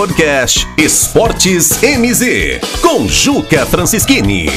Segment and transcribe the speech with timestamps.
[0.00, 4.50] Podcast Esportes MZ, com Juca Francischini.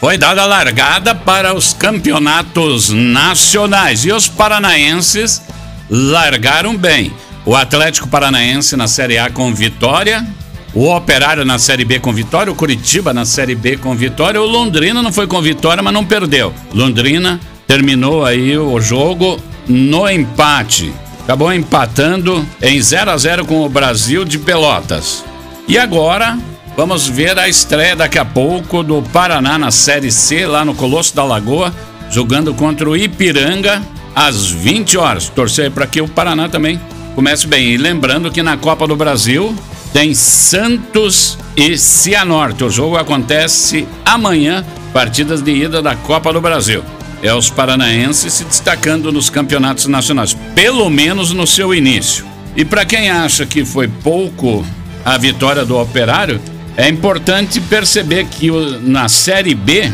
[0.00, 5.40] Foi dada a largada para os campeonatos nacionais e os paranaenses
[5.88, 7.12] largaram bem.
[7.46, 10.26] O Atlético Paranaense na Série A com vitória,
[10.74, 14.46] o Operário na Série B com vitória, o Curitiba na Série B com vitória, o
[14.46, 16.52] Londrina não foi com vitória, mas não perdeu.
[16.74, 17.38] Londrina
[17.68, 20.92] terminou aí o jogo no empate.
[21.28, 25.22] Acabou empatando em 0 a 0 com o Brasil de Pelotas.
[25.68, 26.38] E agora
[26.74, 31.14] vamos ver a estreia daqui a pouco do Paraná na Série C, lá no Colosso
[31.14, 31.70] da Lagoa,
[32.10, 33.82] jogando contra o Ipiranga
[34.16, 35.28] às 20 horas.
[35.28, 36.80] Torcer para que o Paraná também
[37.14, 37.72] comece bem.
[37.72, 39.54] E lembrando que na Copa do Brasil
[39.92, 42.64] tem Santos e Cianorte.
[42.64, 46.82] O jogo acontece amanhã, partidas de ida da Copa do Brasil
[47.22, 52.24] é os paranaenses se destacando nos campeonatos nacionais, pelo menos no seu início.
[52.56, 54.64] E para quem acha que foi pouco
[55.04, 56.40] a vitória do Operário,
[56.76, 58.50] é importante perceber que
[58.82, 59.92] na Série B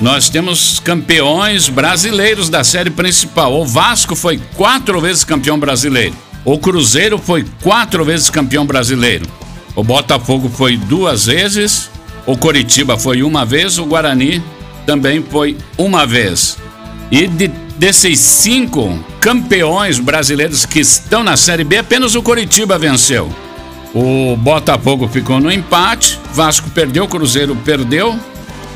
[0.00, 3.60] nós temos campeões brasileiros da série principal.
[3.60, 6.14] O Vasco foi quatro vezes campeão brasileiro.
[6.44, 9.26] O Cruzeiro foi quatro vezes campeão brasileiro.
[9.76, 11.88] O Botafogo foi duas vezes.
[12.26, 13.78] O Coritiba foi uma vez.
[13.78, 14.42] O Guarani
[14.84, 16.58] também foi uma vez.
[17.12, 23.30] E de, desses cinco campeões brasileiros que estão na Série B, apenas o Coritiba venceu.
[23.94, 28.18] O Botafogo ficou no empate, Vasco perdeu, Cruzeiro perdeu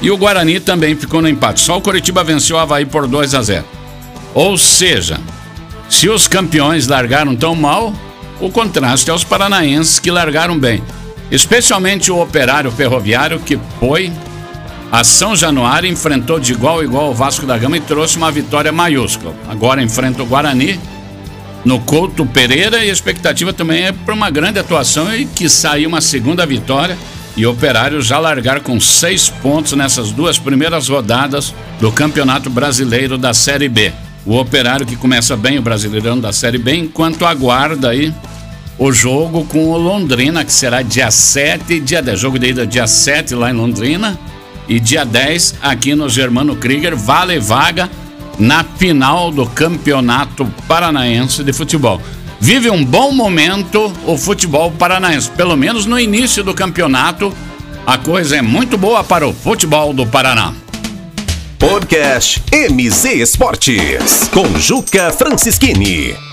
[0.00, 1.58] e o Guarani também ficou no empate.
[1.58, 3.64] Só o Coritiba venceu o Havaí por 2 a 0.
[4.32, 5.18] Ou seja,
[5.88, 7.92] se os campeões largaram tão mal,
[8.38, 10.80] o contraste é os paranaenses que largaram bem.
[11.32, 14.12] Especialmente o operário ferroviário que foi
[14.90, 18.30] a São Januário enfrentou de igual a igual o Vasco da Gama e trouxe uma
[18.30, 19.34] vitória maiúscula.
[19.48, 20.80] Agora enfrenta o Guarani
[21.64, 25.86] no Couto Pereira e a expectativa também é para uma grande atuação e que saia
[25.86, 26.98] uma segunda vitória
[27.36, 33.16] e o Operário já largar com seis pontos nessas duas primeiras rodadas do Campeonato Brasileiro
[33.16, 33.92] da Série B.
[34.26, 38.12] O Operário que começa bem o Brasileirão da Série B, enquanto aguarda aí
[38.76, 42.86] o jogo com o Londrina, que será dia 7, dia 10, jogo de ida dia
[42.86, 44.18] 7 lá em Londrina
[44.68, 47.90] e dia 10, aqui no Germano Krieger, vale vaga
[48.38, 52.00] na final do Campeonato Paranaense de Futebol.
[52.40, 57.34] Vive um bom momento o futebol paranaense, pelo menos no início do campeonato.
[57.86, 60.54] A coisa é muito boa para o futebol do Paraná.
[61.58, 66.29] Podcast MZ Esportes com Juca Francischini.